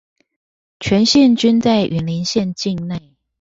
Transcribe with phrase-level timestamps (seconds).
[0.79, 3.13] 全線均在雲林縣境內